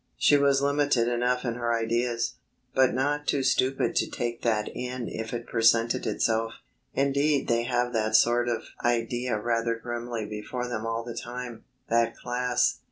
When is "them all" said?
10.67-11.03